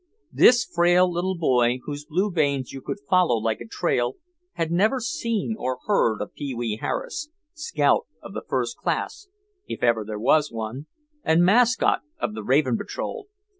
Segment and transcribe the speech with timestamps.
[0.33, 4.15] This frail little boy, whose blue veins you could follow like a trail,
[4.53, 9.27] had never seen or heard of Pee wee Harris, scout of the first class
[9.67, 10.87] (if ever there was one)
[11.23, 13.27] and mascot of the Raven Patrol.